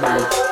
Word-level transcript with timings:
Bye. 0.00 0.49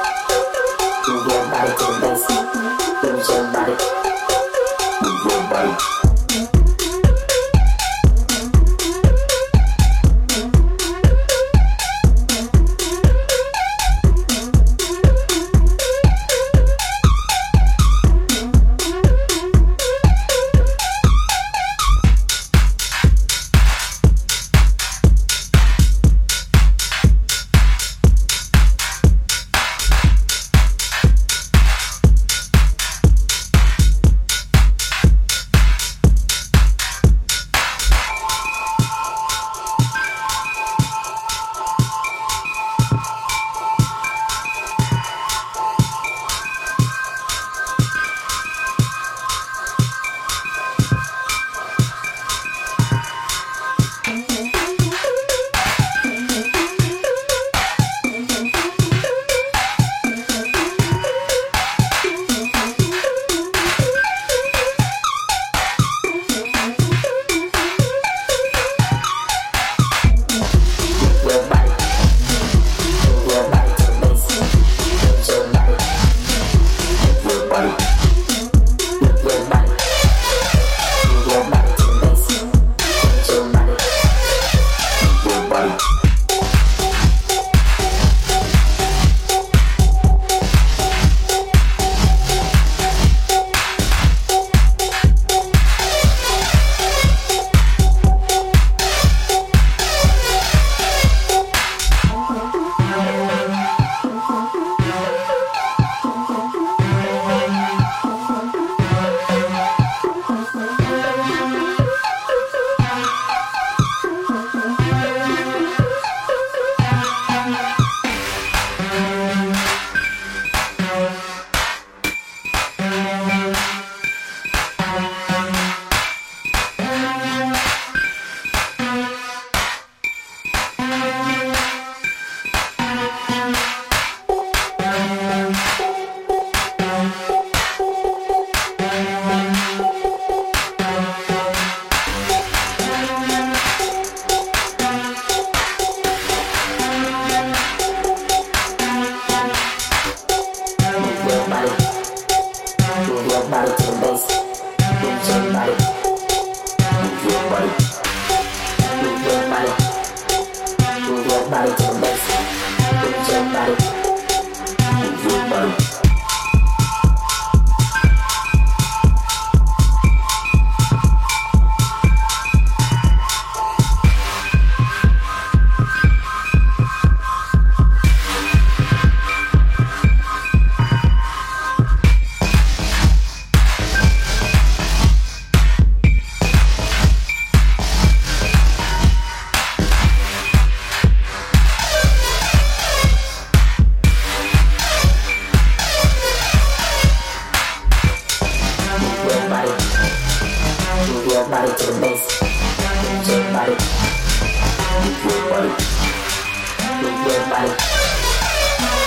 your 207.28 207.48
body. 207.48 207.72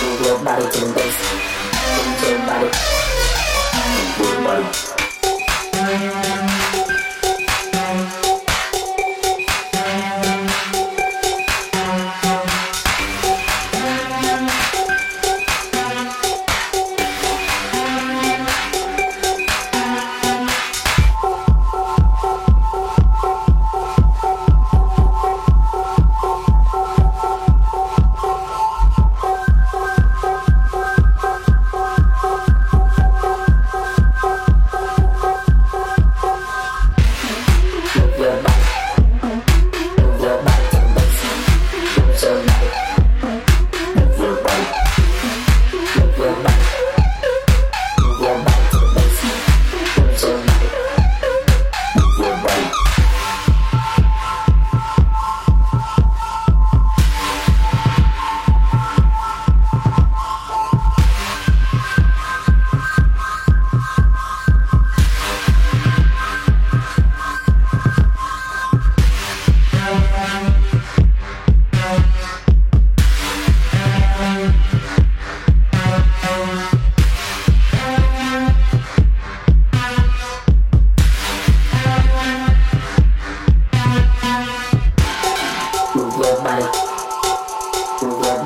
Move 0.02 0.26
your 0.26 0.38
body 0.44 0.62
to 0.70 0.80
the 0.80 0.92
bass. 0.94 1.16
Move 1.96 2.28
your 2.28 2.38
body. 2.46 2.70
Move 4.18 4.28
your 4.28 4.44
body. 4.44 5.01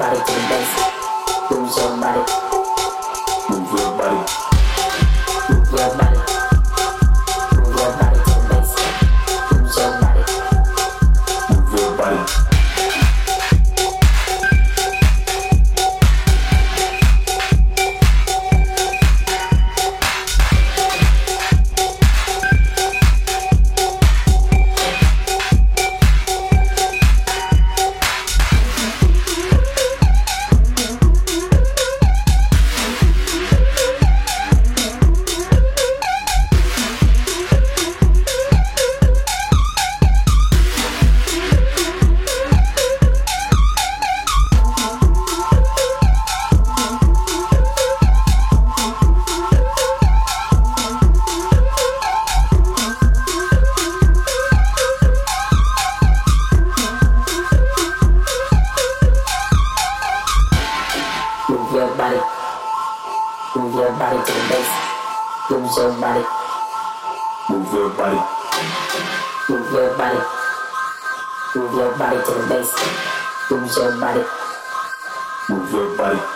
body 0.06 0.19
to 0.19 0.32
the 0.32 0.41
bass. 0.49 0.70
Move 1.50 1.76
your 1.76 2.00
body. 2.00 2.23
Move 3.50 3.73
your 3.73 3.91
body. 3.99 4.20
Move 5.49 5.70
your 5.73 5.91
body. 5.99 6.19
Move 7.56 7.75
your 7.76 7.91
body 7.99 8.19
to 8.19 8.35
the 8.35 8.47
bass. 8.49 8.70
Move 9.50 9.73
your 9.76 9.91
body. 10.00 10.23
Move 11.50 11.81
your 11.81 11.97
body. 11.97 12.56
your 63.76 63.93
body 63.99 64.17
to 64.17 64.32
the 64.32 64.49
bass. 64.49 64.70
Move 65.50 65.70
your 65.76 66.00
body. 66.00 66.25
Move 67.50 67.73
your 67.73 67.90
body. 67.90 68.20
Move 69.50 69.73
your 69.73 69.96
body. 69.99 70.20
Move 71.55 71.75
your 71.75 71.99
body 71.99 72.17
to 72.17 72.32
the 72.32 72.46
bass. 72.49 72.73
Move 73.50 73.70
your 73.76 74.00
body. 74.00 74.25
Move 75.50 75.73
your 75.73 75.96
body. 75.96 76.35